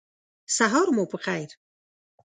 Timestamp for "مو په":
0.95-1.17